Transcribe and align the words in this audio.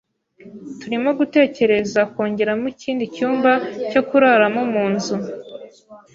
Turimo 0.79 1.09
gutekereza 1.19 1.99
kongeramo 2.13 2.65
ikindi 2.73 3.03
cyumba 3.15 3.51
cyo 3.91 4.01
kuraramo 4.07 4.61
munzu. 4.73 5.15